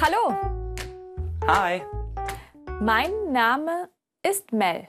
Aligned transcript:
Hallo, 0.00 0.34
Hi, 1.46 1.80
mein 2.80 3.32
Name 3.32 3.88
ist 4.22 4.52
Mel. 4.52 4.88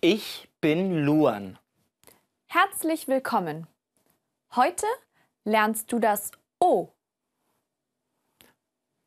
ich 0.00 0.48
bin 0.60 1.04
Luan. 1.04 1.58
Herzlich 2.46 3.08
willkommen. 3.08 3.66
Heute 4.54 4.86
lernst 5.44 5.90
du 5.92 5.98
das 5.98 6.30
O. 6.60 6.88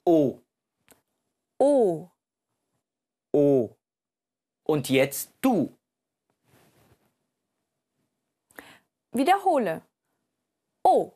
O, 0.05 0.39
O. 1.59 2.09
O. 3.33 3.69
Und 4.63 4.89
jetzt 4.89 5.33
du. 5.41 5.77
Wiederhole. 9.11 9.81
O. 10.83 11.13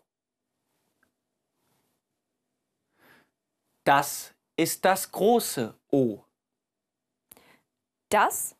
Das 3.83 4.35
ist 4.57 4.85
das 4.85 5.11
große 5.11 5.73
O. 5.91 6.19
Das 8.09 8.55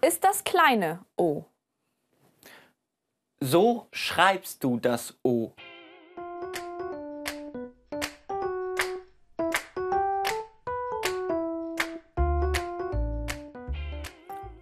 ist 0.00 0.24
das 0.24 0.42
kleine 0.42 1.04
O. 1.18 1.44
So 3.40 3.88
schreibst 3.92 4.64
du 4.64 4.78
das 4.78 5.14
O. 5.22 5.52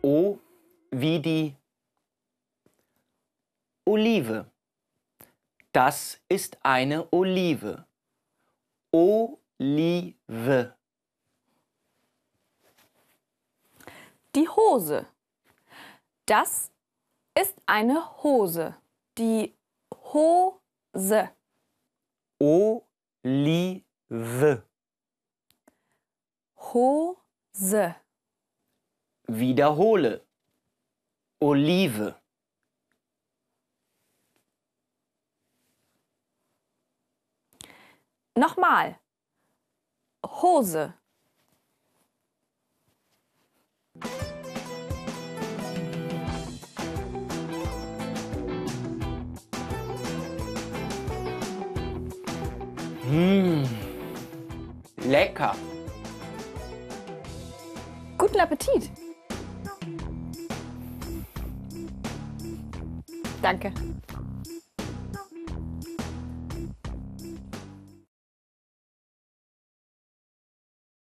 O 0.02 0.38
wie 0.90 1.20
die 1.20 1.56
Olive. 3.84 4.50
Das 5.72 6.20
ist 6.28 6.58
eine 6.64 7.06
Olive. 7.12 7.86
Olive. 9.62 10.74
Die 14.34 14.48
Hose. 14.48 15.06
Das 16.26 16.72
ist 17.38 17.54
eine 17.66 18.22
Hose. 18.24 18.74
Die 19.16 19.54
Hose. 20.12 21.30
Olive. 22.40 23.02
Hose. 26.56 27.94
Wiederhole. 29.28 30.26
Olive. 31.38 32.20
Nochmal. 38.34 39.01
Hose. 40.24 40.92
Mmh. 53.04 53.64
Lecker. 55.04 55.54
Guten 58.16 58.40
Appetit. 58.40 58.90
Danke. 63.42 63.72